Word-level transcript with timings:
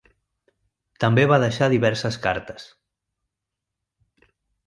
També 1.03 1.25
va 1.31 1.37
deixar 1.43 1.67
diverses 1.73 2.17
cartes. 2.25 2.65